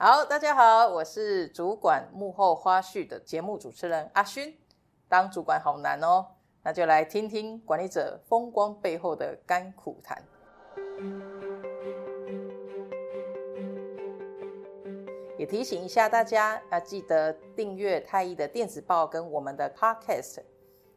[0.00, 4.56] 好，大家好，我是主管幕后花絮的节目主持人阿勋。
[5.08, 6.24] 当主管好难哦，
[6.62, 10.22] 那就来听听管理者风光背后的甘苦谈。
[15.36, 20.44] 也提醒一下大家，要记得订阅太毅的电子报跟我们的 Podcast。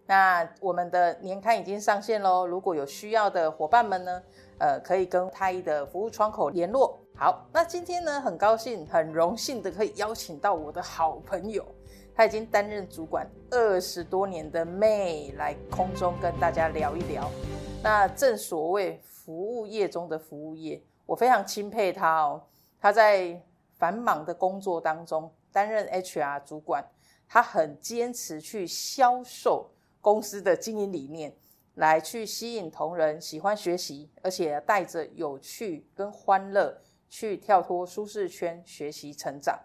[0.05, 4.21] 那我们的年刊已经上线喽，如果有需要的伙伴们呢，
[4.59, 6.99] 呃，可以跟太毅的服务窗口联络。
[7.21, 11.63] 好，那今天呢，很高兴、很荣幸的可以邀请到我的好朋友，
[12.15, 17.29] 他已经担任主管二十多年的 May 来空中跟大家聊一聊。
[17.83, 22.41] 那正所谓服务业中的服务业，我非常钦佩他哦。
[22.79, 23.39] 他在
[23.77, 26.83] 繁忙的工作当中担任 HR 主管，
[27.29, 29.69] 他很坚持去销售
[30.01, 31.31] 公司的经营理念，
[31.75, 36.81] 来去吸引同仁喜欢学习，而且带着有趣跟欢乐。
[37.11, 39.59] 去跳脱舒适圈，学习成长。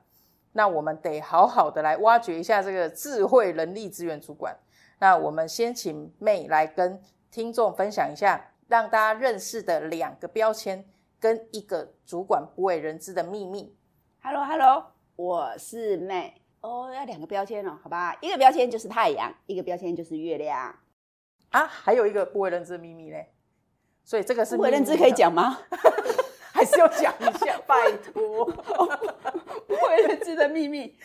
[0.53, 4.59] 那我们得好好的来挖掘一下这个智慧人力资源主管。
[4.99, 10.85] 那我们先请 May 来跟听众分享一下，让大家认识的两个标签
[11.21, 13.77] 跟一个主管不为人知的秘密。
[14.23, 16.33] Hello，Hello，我是 May。
[16.63, 18.19] 哦，要两个标签哦，好吧？
[18.21, 20.75] 一个标签就是太阳，一个标签就是月亮。
[21.51, 23.33] 啊，还有一个不为人知的秘密嘞？
[24.03, 25.61] 所以这个是不为人知可以讲吗？
[26.67, 30.99] 还是要讲一下，拜托，不为人知的秘密，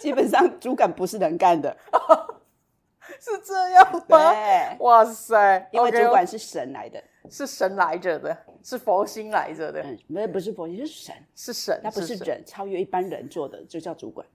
[0.00, 1.76] 基本上主管不是人干的，
[3.20, 4.32] 是这样吗？
[4.78, 14.26] 哇塞，因为主管是神来的，是神来着的，是佛心来着的，嗯，没不是佛心，是神，是神，他不是人，超越一般人做的就叫主管。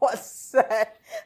[0.00, 0.60] 哇塞，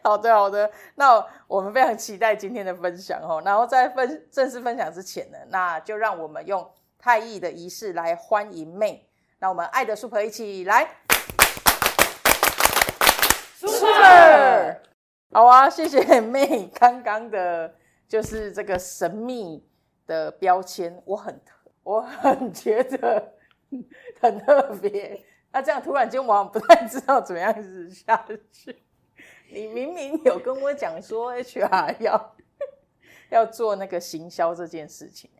[0.04, 3.42] 好的好的，那我们非常期待今天的分享哦。
[3.44, 6.64] 然后在分正式分享之前呢，那就让我们用。
[7.06, 9.02] 太艺的仪式来欢迎 May，
[9.38, 10.88] 那我们爱的 Super 一起来
[13.54, 14.80] ，Super，
[15.30, 17.72] 好啊，谢谢 May 刚刚的，
[18.08, 19.64] 就是这个神秘
[20.08, 21.40] 的标签，我很
[21.84, 23.34] 我很觉得
[24.20, 25.24] 很特别。
[25.52, 28.82] 那这样突然间我不太知道怎么样子下去。
[29.52, 32.36] 你明明有跟我讲说 HR 要
[33.30, 35.30] 要做那个行销这件事情。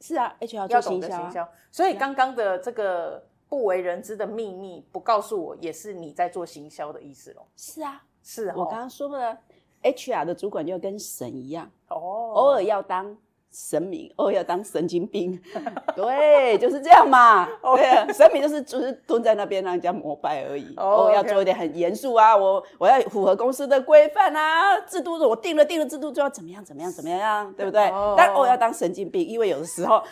[0.00, 7.46] 是啊，HR 要懂得行销，所以刚刚的这个不为人知的秘密，不告诉我，也是你在做行销的意思喽？
[7.56, 8.54] 是啊，是啊。
[8.56, 9.38] 我刚刚说了
[9.82, 11.96] ，HR 的主管就跟神一样，哦，
[12.34, 13.16] 偶尔要当
[13.58, 15.40] 神明，哦要当神经病，
[15.96, 17.48] 对，就是这样嘛。
[17.74, 27.90] 对啊，神明就是就是蹲在那边让人家膜拜而已，偶尔要做一点很严肃啊，我我要符合公司的规范啊，制度我定了定了制度就要怎么样怎么样怎么样，对不对？
[28.14, 30.02] 但哦要当神经病，因为有的时候，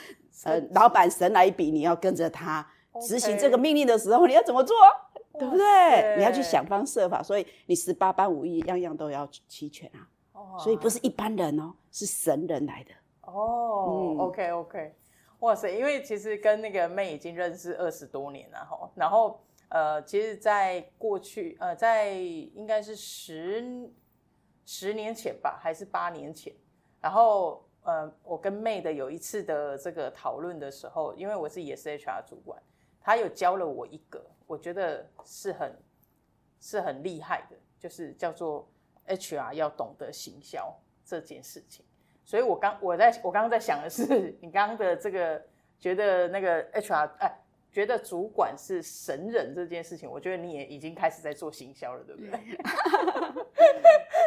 [0.45, 2.67] 呃，老板神来一笔，你要跟着他
[3.07, 4.75] 执行这个命令的时候，你要怎么做？
[5.39, 6.17] 对不对？
[6.17, 10.09] 你要去想方设法，所以你十八般武艺样样都要齐全啊。
[10.59, 12.91] 所以不是一般人哦，是神人来的。
[13.27, 14.95] 哦、oh, 嗯、，OK OK，
[15.41, 15.71] 哇塞！
[15.71, 23.91] 因为其实跟那个 May 已经认识二十多年了哈，然后呃，其实，在过去呃，在应该是十
[24.65, 26.55] 十年前吧，还是八年前，
[27.01, 32.63] 然后呃，我跟 May 的有一次的这个讨论的时候，因为我是也是 HR 主管，
[33.01, 35.77] 他有教了我一个，我觉得是很
[36.61, 38.69] 是很厉害的，就是叫做
[39.07, 40.75] HR 要懂得行销
[41.05, 41.85] 这件事情。
[42.25, 45.41] 所以我刚我在我刚刚在想的是，你刚刚的这个
[45.79, 47.31] 觉得那个 HR 哎，
[47.71, 52.31] 觉得主管是神人这件事情，我觉得你也已经开始在做行销了，对不对？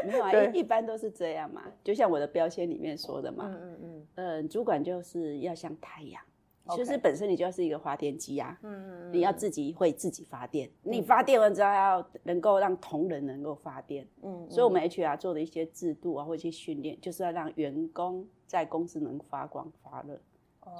[0.05, 6.21] 没有啊， 一一般都是这样嘛，就像我的标签里面说的嘛，嗯嗯嗯，呃，主管就是要像太阳。
[6.69, 20.19] 其实本身你就要是一个发电机啊，嗯嗯，你要自己会自己发电，你发电完之后要能够让同仁能够发电，嗯，所以我们 HR 做的一些制度啊，或者一些训练，就是要让员工在公司能发光发热。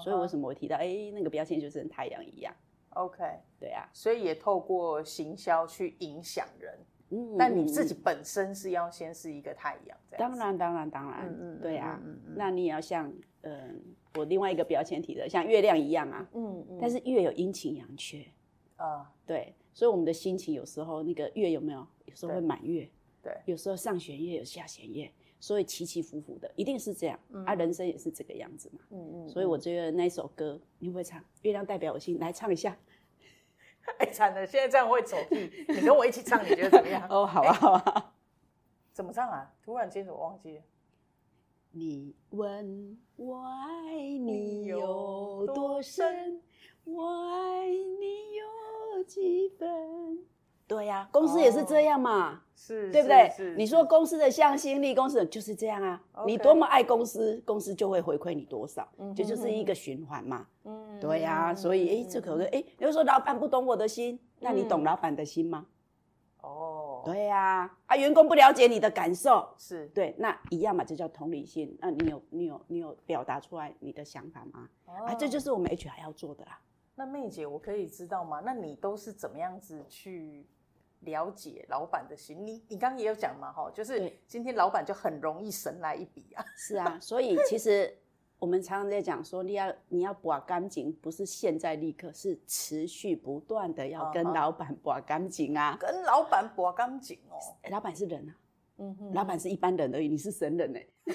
[0.04, 2.54] 所以为什么我提到，哎，那个标签就是跟太阳一样
[2.90, 3.24] ，OK，
[3.58, 6.78] 对啊，所以也透过行销去影响人，
[7.10, 12.00] 嗯，但你自己本身是要先是一个太阳，当然当然当然，嗯嗯，对啊，
[12.36, 13.12] 那你也要像，
[13.42, 13.82] 嗯。
[14.16, 18.26] 我另外一个标签提的像月亮一样啊，嗯嗯，但是月有阴晴阳缺。
[18.78, 21.86] 啊，对，所以我们的心情有时候那个月有没有？
[22.06, 22.90] 有时候会满月，
[23.22, 27.20] 对，有时候上弦月有下弦月，所以起起伏伏的，一定是这样。
[27.46, 31.24] 啊，人生也是这个样子嘛，嗯嗯，所以我觉得那首歌你会唱？
[31.44, 32.76] 月亮代表我心，来唱一下。
[34.00, 37.06] 哎，惨了，现在这样会走地，你跟我一起唱，你觉得怎么样？
[37.10, 38.14] 哦，好啊，好啊，
[38.94, 39.52] 怎么唱啊？
[39.64, 40.64] 突然间我忘记了。
[41.72, 46.42] 你问我爱你有多深，
[46.86, 48.36] 我爱你
[48.96, 50.20] 有几分？
[50.68, 53.30] 对呀、啊，公司也是这样嘛，哦、是，对不对？
[53.36, 56.02] 是你说公司的向心力，公司就是这样啊。
[56.26, 60.48] 你多么爱公司，公司就会回馈你多少，这、就是一个循环嘛。
[60.66, 65.66] 嗯，对呀、啊，所以哎，这可哎，比如说老板不懂我的心，那你懂老板的心吗？
[66.42, 71.78] 哦、嗯，对呀、啊，啊，员工不了解你的感受，是对，那一样嘛，这叫同理心。
[71.80, 74.70] 那你有你有你有表达出来你的想法吗？
[74.86, 76.60] 哦、啊，这就是我们 HR 要做的啦。
[76.96, 78.42] 那妹姐，我可以知道吗？
[78.44, 80.46] 那你都是怎么样子去？
[81.02, 86.44] 了解老板的心，你你刚刚也有讲嘛，哈，就是今天老板就很容易神来一笔啊。
[86.56, 87.96] 是啊，所以其实
[88.40, 95.76] 我们常常在讲说，你要你要把干净，不是现在立刻，是持续不断的要跟老板把干净啊。
[95.80, 97.38] 跟老板把干净哦，
[97.72, 98.36] 老板是人啊。
[98.80, 100.80] 嗯哼，老板是一般人而已，你是神人呢，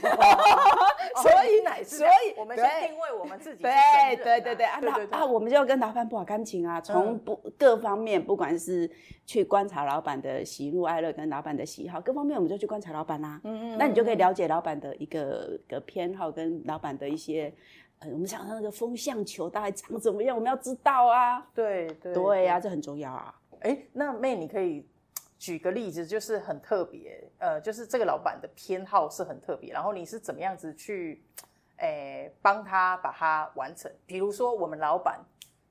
[1.22, 3.62] 所以所以我们先定位我们自己。
[3.62, 4.80] 对对对对啊，
[5.10, 8.90] 啊，我们就要跟老板把感情啊，从不各方面，不管是
[9.24, 13.40] 去观察老板的喜怒哀乐跟老板的喜好，各方面我们就去观察老板啦。
[13.44, 17.54] 嗯嗯，那你就可以了解老板的一个个偏好跟老板的一些，
[18.00, 21.46] 呃，我们想那个风向球大概长怎么样，我们要知道啊。
[21.54, 23.34] 对对对呀，这很重要啊。
[23.60, 24.84] 哎，那妹你可以。
[25.42, 31.20] 举个例子，就是很特别，呃，就是这个老板的偏好是很特别，然后你是怎么样子去，
[31.78, 33.90] 诶，帮他把它完成？
[34.06, 35.18] 比如说我们老板，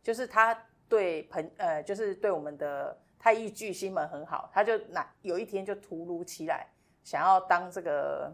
[0.04, 0.54] 就是他
[0.90, 6.68] 对朋，呃，就是对我们的太艺巨星们很好，他就那有一天就突如其来
[7.06, 8.30] 想要当这个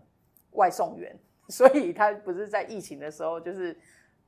[0.53, 1.15] 外送员，
[1.49, 3.77] 所以他不是在疫情的时候，就是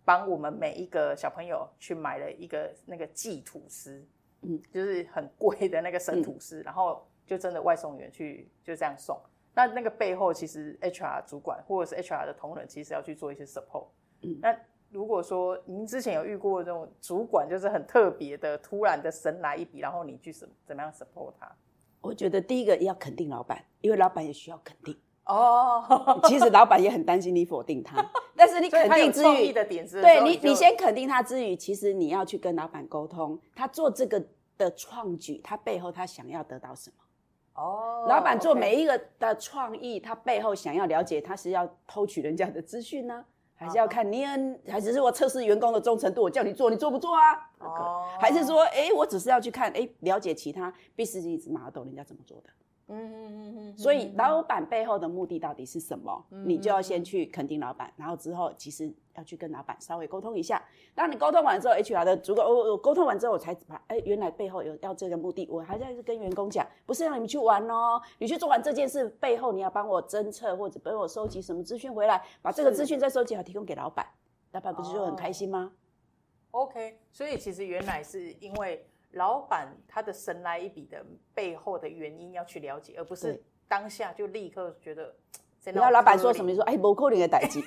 [0.06, 4.08] 帮我们每一个小朋友去买了一个那个寄吐司。
[4.42, 9.20] 嗯，就是很贵的那个生吐司，嗯、然后就真的外送员去就这样送。
[9.54, 13.88] 那那个背后其实 HR 主管或者是 HR 的同仁其实要去做一些 support。
[14.22, 14.56] 嗯，那
[14.90, 21.52] 如果说您之前有遇过这种主管，就是很特别的，突然的神来一笔，然后你去怎怎么样 support 他？
[22.02, 24.98] 我觉得第一个要肯定老板，因为老板也需要肯定。
[25.30, 28.04] 哦，其实老板也很担心你否定他，
[28.36, 29.54] 但是你肯定之余，
[30.02, 34.20] 对你，你先肯定他之余，其实你要去跟老板沟通，他做这个
[34.58, 37.62] 的创举，他背后他想要得到什么？
[37.62, 43.24] 哦，老板做每一个的创意，他背后想要了解，他是要偷取人家的资讯呢，
[43.54, 44.26] 还是要看你，
[44.68, 47.36] 还是我测试员工的忠诚度，我叫你做，你做不做啊？
[47.60, 52.50] 哦，还是说，哎，我只是要去看，哎，了解其他 business model 人家怎么做的？
[52.90, 56.26] 嗯嗯嗯嗯，所以老板背后的目的到底是什么？
[56.32, 60.62] 嗯、你就要先去肯定老板，然后之后其实要去跟老板稍微沟通一下。
[60.96, 74.06] 当你沟通完之后，HR 的主管，我我沟通完之后，我才把哎，原来背后有要这个目的，我还在跟员工讲，不是让你们去玩哦，你去做完这件事背后，你要帮我侦测或者帮我收集什么资讯回来，把这个资讯再收集好，提供给老板，
[74.52, 75.72] 老板不是就很开心吗？
[76.52, 78.84] 哦，OK，所以其实原来是因为。
[79.12, 81.04] 老板他的神来一笔的
[81.34, 85.14] 背后的原因要去了解，而不是当下就立刻觉得。
[85.74, 87.62] 不要老板说什么，你说哎，不可能的代志。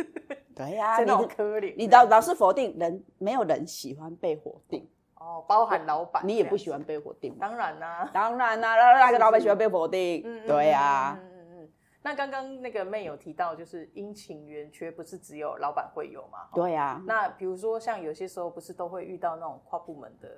[0.54, 4.86] 对呀，你你老老是否定人，没有人喜欢被否定。
[5.14, 7.34] 哦，包含老板，你也不喜欢被否定。
[7.38, 10.22] 当然啦，当然啦，哪个老板喜欢被否定？
[10.46, 11.18] 对呀。
[11.18, 11.72] 嗯嗯嗯。
[12.02, 16.48] 那刚刚那个妹有提到，就是阴晴圆缺不是只有老板会有嘛？
[16.52, 17.02] 对呀。
[17.06, 20.28] 那比如说像有些时候不是都会遇到那种跨部门的。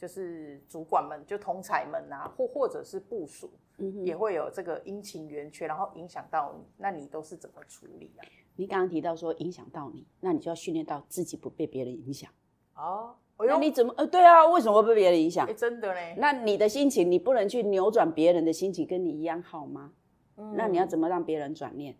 [0.00, 8.24] 就是主管们，就同侪们啊，或或者是部署，嗯、也会有这个阴晴圆缺，然后影响到你，那你都是怎么处理啊？
[8.56, 12.30] 你刚刚提到说影响到你，那你就要训练到自己不被别人影响。
[12.74, 13.92] 哦，那你怎么？
[13.98, 15.46] 呃，对啊，为什么会被别人影响？
[15.46, 16.14] 哎，真的嘞。
[16.16, 19.92] 那你的心情，你不能去扭转别人的心情，跟你一样好吗？
[20.38, 21.94] 嗯，那你要怎么让别人转念？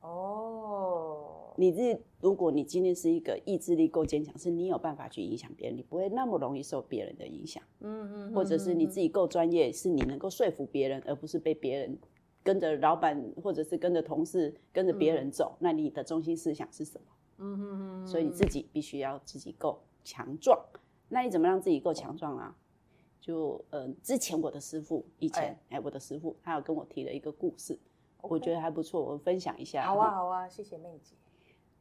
[0.00, 0.45] 哦。
[1.56, 7.62] 你是，如果你今天是一个意志力够坚强，是你有办法去影响别人，你不会那么容易受别人的影响。
[7.80, 11.98] 嗯嗯，或者是你自己够专业，是你能够说服别人，而不是被别人
[12.42, 15.56] 跟着老板，或者是跟着同事，跟着别人走。
[15.58, 17.06] 那你的中心思想是什么？
[17.38, 18.06] 嗯嗯嗯。
[18.06, 20.58] 所以你自己必须要自己够强壮。
[21.08, 22.56] 那你怎么让自己够强壮啊？
[23.20, 27.76] 就呃，之前我的师傅，以前哎，我的师傅，他有跟我提了一个故事，
[28.20, 29.84] 我觉得还不错，我分享一下。
[29.84, 31.16] 好啊好啊，谢谢妹姐。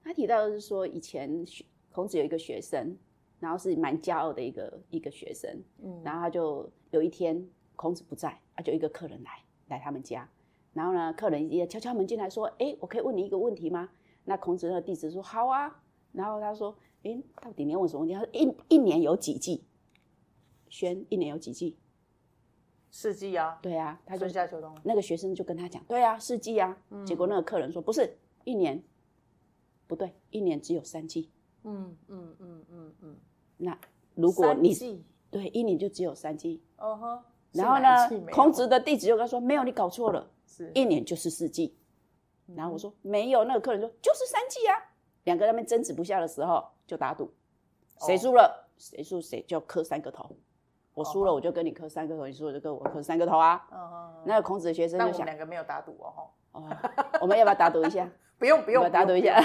[0.06, 1.44] 他提到的是说，以前
[1.92, 2.96] 孔子有一个学生，
[3.40, 5.50] 然后是蛮骄傲的一个一个学生，
[5.82, 7.44] 嗯，然后他就有一天
[7.76, 9.32] 孔子不在，他就一个客人来
[9.68, 10.30] 来他们家，
[10.74, 13.90] 然后呢，客人也敲敲门进来说，哎，我可以问你一个问题吗？
[14.26, 15.82] 那孔子那个弟子说好啊，
[16.12, 18.14] 然后他说，哎，到底你要问什么问题？
[18.14, 19.64] 他说一一年有几季？
[20.70, 21.76] 轩一年有几季？
[22.92, 23.58] 四季啊。
[23.60, 24.78] 对啊，他就春夏秋冬。
[24.84, 26.78] 那个学生就跟他讲，对啊，四季啊。
[26.92, 28.84] 嗯，结果那个客人说不是一年。
[29.88, 31.32] 不对，一年只有三季。
[31.64, 33.18] 嗯嗯嗯嗯嗯。
[33.58, 33.78] 那
[34.14, 34.74] 如果你
[35.32, 36.64] 对，一年就只有三季。
[36.78, 37.24] 哦呵。
[37.52, 41.78] 然后呢，孔子的弟子就跟他说：“没有，你搞错了，是一年就是四季。”
[42.54, 44.76] 然后我说：“没有。”那个客人说：“就是三季啊。”
[45.24, 47.34] 两个人那边争执不下的时候，就打赌，
[48.02, 50.36] 谁输了谁输谁就磕三个头。
[50.94, 53.66] 我输了我就跟你磕三个头，你输了就跟我磕三个头啊。
[54.26, 56.70] 那个孔子的学生就想：“两个没有打赌哦。”哦，
[57.22, 58.10] 我们要不要打赌一下？
[58.38, 59.40] 不用不用，打赌一下，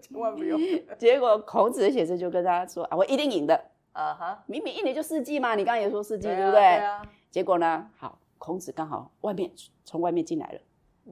[0.00, 0.60] 千万不用。
[0.98, 3.54] 结果孔子的学生就跟他说：“啊，我一定赢的。”
[3.92, 6.52] 啊哈，明明一年就四季嘛，你刚刚也说四季，对不对？
[6.52, 7.02] 对啊。
[7.30, 9.50] 结果呢，好，孔子刚好外面
[9.84, 10.60] 从外面进来了，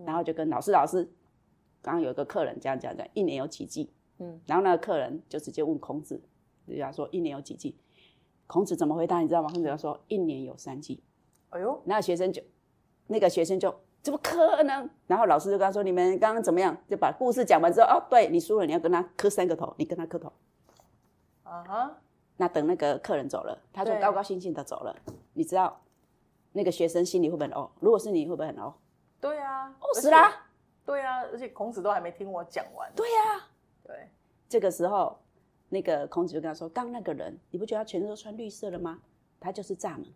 [0.04, 1.02] 然后就跟老师老师，
[1.80, 3.90] 刚刚有一个客人这样讲讲，一年有几季？
[4.18, 6.20] 嗯，然后那个客人就直接问孔子，
[6.66, 7.76] 人家说一年有几季？
[8.46, 9.20] 孔子怎么回答？
[9.20, 9.48] 你知道吗？
[9.50, 11.02] 孔子要说一年有三季。
[11.50, 12.42] 哎呦，那个学生就
[13.06, 14.88] 那个学生就怎么可能？
[15.06, 20.30] 然后老师就跟他说：“你们刚刚怎么样？”就把故事讲完之后，哦，对你输了，你要跟他磕三个头，你跟他磕头。
[21.42, 21.96] 啊哈。
[22.36, 24.94] 那等那个客人走了，他就高高兴兴的走了。
[25.32, 25.80] 你知道
[26.52, 27.70] 那个学生心里会不会很哦？
[27.80, 28.74] 如果是你会不会很哦？
[29.20, 30.44] 对啊，哦死啦！
[30.84, 32.92] 对啊，而且孔子都还没听我讲完。
[32.94, 33.48] 对呀，
[33.84, 34.10] 对。
[34.50, 35.18] 这个时候，
[35.70, 39.00] 那个孔子就跟他说：“刚那个人，你不觉得他全身都穿绿色了吗？
[39.40, 40.12] 他就是蚱蜢。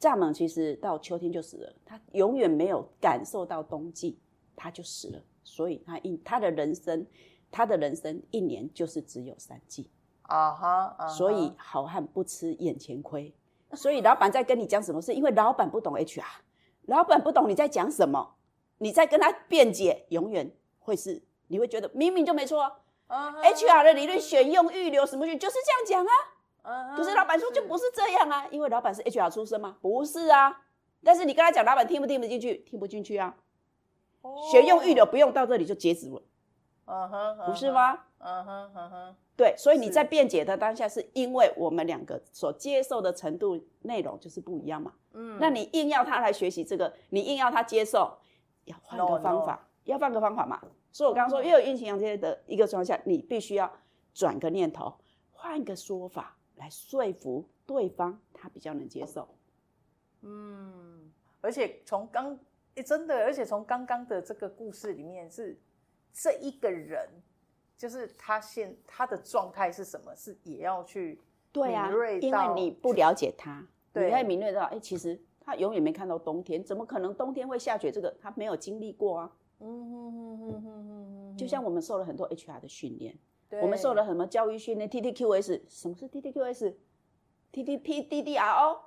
[0.00, 4.18] 蚱蜢其实到秋天就死了，它永远没有感受到冬季，
[4.54, 5.22] 它就死了。
[5.42, 7.06] 所以它一他的人生，
[7.50, 9.90] 它的人生一年就是只有三季。”
[10.28, 11.16] 啊哈，uh uh huh.
[11.16, 13.34] 所以好汉不吃眼前亏。
[13.72, 15.14] 所以老板在跟你讲什么事？
[15.14, 16.22] 因为老板不懂 HR，
[16.86, 18.34] 老板不懂你在讲什么，
[18.76, 22.62] 你在跟他辩解，永远会是你会觉得明明就没错。
[23.08, 23.54] Uh huh.
[23.54, 26.12] HR 的理论选用预留什么选就是这样讲啊。
[26.68, 26.96] Uh.
[26.96, 29.78] 可是老板说就不是这样啊，因为老板是 HR 出身吗？
[29.80, 30.64] 不是啊。
[31.02, 32.56] 但是你跟他讲，老板听不听不进去？
[32.58, 33.34] 听不进去啊。
[34.20, 34.50] Oh.
[34.50, 36.22] 选用预留不用到这里就截止了。
[36.84, 37.98] 嗯哼，不是吗？
[38.18, 44.92] 嗯哼，对，所以你在辩解的当下，是因为我们两个所接受的程度内容就是不一样嘛。
[45.12, 48.18] 嗯，那你硬要他来学习这个，你硬要他接受，
[48.64, 50.60] 要换个方法，要换个方法嘛。
[50.90, 53.70] 所以我刚刚说，又有阴晴阳这些的一个状况下，你必须要
[54.14, 54.94] 转个念头，
[55.30, 59.28] 换个说法来说服对方，他比较能接受。
[60.20, 61.10] 嗯，
[61.40, 62.38] 而且从刚，
[62.74, 65.58] 诶，真的，而且从刚刚的这个故事里面是。
[66.20, 67.08] 这一个人，
[67.76, 70.12] 就是他现他的状态是什么？
[70.16, 71.20] 是也要去
[71.52, 77.92] 敏锐到，对啊，因为你不了解他，对你会敏锐到，哎，其实他永远没看到冬天，怎么可能冬天会下雪？
[77.92, 79.32] 这个他没有经历过啊。
[79.60, 83.20] 嗯哼哼哼哼哼，就像我们受了很多 HR 的训练，对
[83.60, 88.80] 我们受了什么教育训练？TTQS，什么是 TTQS？TTPDDRO。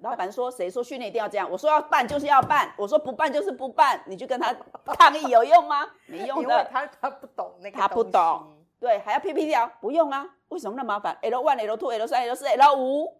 [0.00, 1.50] 老板说：“谁说训练一定要这样？
[1.50, 4.00] 我说要办就是要办，我说不办就是不办。
[4.06, 5.90] 你去跟他抗议有用吗？
[6.06, 6.64] 没用的。
[6.70, 8.54] 他他不懂那个，他不懂。
[8.78, 9.66] 对，还要 PPT 啊？
[9.80, 10.36] 不用啊？
[10.50, 13.12] 为什么那么麻烦？L one、L two、L 三、L 四、L 五，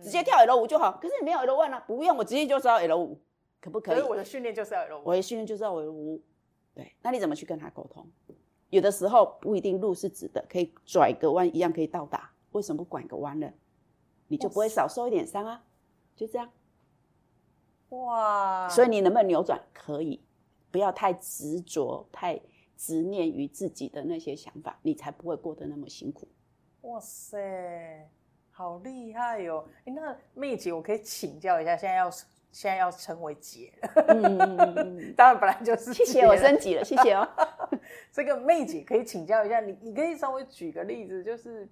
[0.00, 0.92] 直接跳 L 五就好。
[0.92, 1.82] 可是你没有 L one 啊？
[1.84, 3.20] 不用，我直接就知道 L 五，
[3.60, 3.96] 可不可以？
[3.96, 6.22] 所以我的训练就是要 L 五，我的训练就是要 L 五。
[6.76, 8.08] 对，那你怎么去跟他沟通？
[8.74, 12.28] 有的时候不一定路是直的，可以转个弯一样可以到达。
[12.50, 13.48] 为什么不拐个弯呢？
[14.26, 15.62] 你就不会少受一点伤啊？
[16.16, 16.50] 就这样。
[17.90, 18.68] 哇！
[18.68, 19.60] 所以你能不能扭转？
[19.72, 20.20] 可以，
[20.72, 22.40] 不要太执着、太
[22.76, 26.26] 执念于自己的那些想法，你才不会过得那么辛苦。
[26.80, 28.10] 哇塞，
[28.50, 29.68] 好厉害哟、哦！
[29.84, 34.04] 哎，那妹姐，我可以请教一下，现在要现在要称为姐了？
[34.08, 35.94] 嗯， 当然本来就是。
[35.94, 37.28] 谢谢，我升级了，谢谢哦。
[38.12, 41.68] 这个妹姐可以请教一下你，你可以稍微举个例子，就是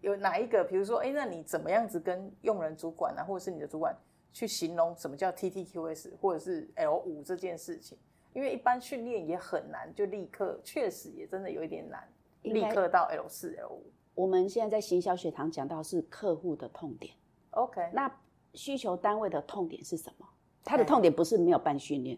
[0.00, 3.94] 有哪一个，比如说，哎，那你怎么样子跟用人主管啊，或者是你的主管？
[4.32, 7.98] 去形容什么叫 TTQS 或者是 L 五这件事情，
[8.32, 12.08] 因为一般训练也很难，就立刻确实也真的有一点难，
[12.42, 13.90] 立刻到 L 四 L 五。
[14.14, 17.12] 我们现在在行销学堂讲到是客户的痛点
[17.50, 18.08] ，OK，那
[18.54, 20.24] 需求单位的痛点是什么？
[20.62, 22.16] 他的痛点不是没有办训练，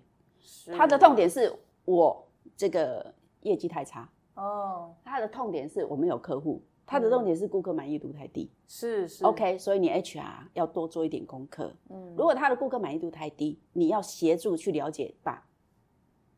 [0.76, 1.50] 他的痛点是
[1.86, 3.10] 我这个
[3.42, 6.62] 业绩太差哦，他的痛点是我们有客户。
[6.84, 11.72] 他的重点是顾客满意度太低，是是 OK，所以你 HR 要多做一点功课。
[11.88, 15.42] 嗯，如果他的顾客满意度太低，你要协助去了解，把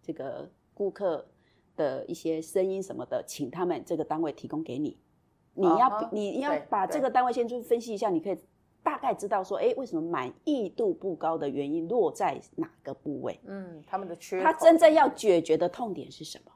[0.00, 1.26] 这个顾客
[1.75, 4.96] 的一些声音什么的，请他们这个单位提供给你。
[5.54, 8.38] 你要、uh huh, 你要把这个单位先去分析一下，你可以
[8.82, 13.40] 大概知道说，哎，为什么满意度不高的原因落在哪个部位？
[13.44, 16.52] 嗯，他们的缺，他真正要解决的痛点是什么？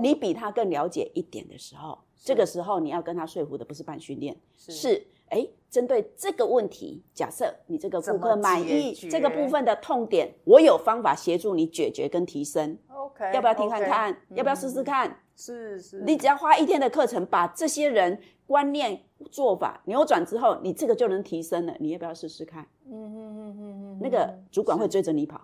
[0.00, 12.78] 你比他更了解一点的时候，这个时候你要跟他说服的不是办训练，是哎，针对这个问题，假设你这个顾客满意这个部分的痛点，我有方法协助你解决跟提升。
[12.88, 15.18] OK，要不要听看看？Okay, 要不要试试看？
[15.34, 19.02] 是是，你只要花一天的课程，把这些人观念
[19.32, 21.74] 做法扭转之后，你这个就能提升了。
[21.80, 22.64] 你要不要试试看？
[22.86, 25.40] 嗯嗯嗯嗯嗯，那个主管会追着你跑，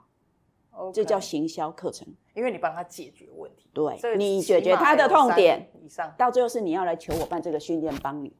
[0.92, 3.68] 这叫行销课程，因为你帮他解决问题。
[3.72, 8.34] 对，你解决他的痛点以上，到最后是你要来求我办这个训练，帮你。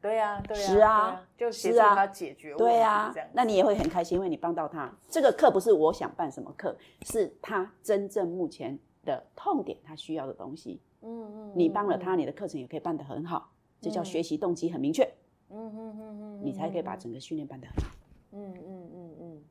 [0.00, 2.64] 对呀，对呀，是啊，就协助他解决问题。
[2.64, 4.94] 对呀，那你也会很开心，因为你帮到他。
[5.08, 6.76] 这个课不是我想办什么课，
[7.06, 10.82] 是他真正目前的痛点，他需要的东西。
[11.00, 13.50] 嗯嗯，你帮了他，你的课程也可以办得很好。
[13.80, 15.04] 这叫学习动机很明确，
[15.50, 17.90] 嗯嗯嗯嗯，你才可以把整个训练办得很好，
[18.32, 18.83] 嗯嗯，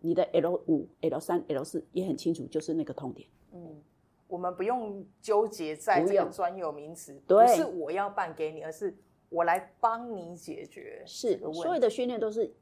[0.05, 3.81] 你的 L 五、L 三、L 四也很清楚，就是那个痛点，嗯，
[4.27, 8.93] 我们不用纠结在这个专有名词，对，不是我要办给你，而是
[9.29, 12.53] 我来帮你解决，是所有的训练都是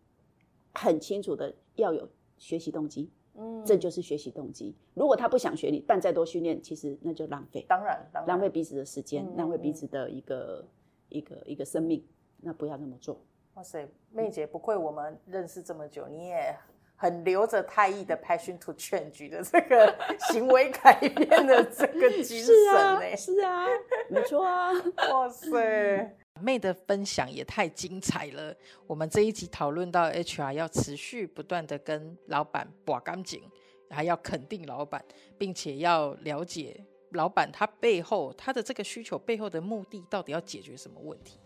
[0.76, 2.08] 很清楚的，要有
[2.38, 4.76] 学习动机，嗯，这就是学习动机。
[4.94, 10.66] 如果他不想学，你办再多训练，其实那就浪费，当然，浪费彼此的时间，浪费彼此的一个。
[11.14, 12.02] 一个一个生命，
[12.38, 13.20] 那不要那么做。
[13.56, 16.56] 哇塞，妹姐不愧我们认识这么久，你也
[17.01, 19.91] 很留着太毅的 passion to change 的这个
[20.29, 23.17] 行为改变的这个精神 呢。
[23.17, 23.65] 是啊，
[24.08, 24.72] 没错啊。
[25.12, 28.55] 哇塞，妹的分享也太精彩了。
[28.86, 33.41] 我们这一集讨论到 HR 要持续不断的跟老板把干净，
[33.89, 35.03] 还要肯定老板，
[35.39, 36.86] 并且要了解。
[37.13, 41.39] 老板他背后他的这个需求背后的目的到底要解决什么问题？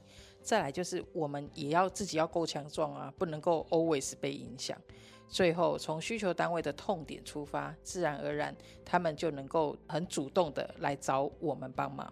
[0.44, 4.78] 再来就是我们也要自己要够强壮啊，不能够 always 被影响。
[5.28, 8.56] 最后从需求单位的痛点出发，自然而然
[8.86, 12.12] 他们就能够很主动的来找我们帮忙。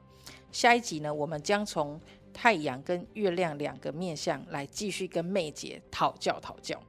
[0.51, 1.99] 下一集呢，我们将从
[2.33, 6.79] 太阳跟月亮两个面向来继续跟妹姐讨教讨教。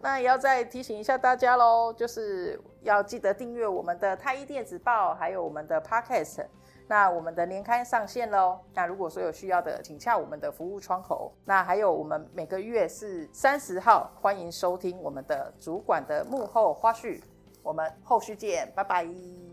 [0.00, 6.46] 那也要再提醒一下大家喽，就是要记得订阅我们的太医电子报，还有我们的 Podcast。
[6.88, 8.58] 那我们的年刊上线喽。
[8.74, 11.32] 那如果说有需要的，请洽我们的服务窗口。
[11.44, 17.20] 那还有我们每个月是三十号，欢迎收听我们的主管的幕后花絮。
[17.62, 19.47] 我们后续见，拜拜。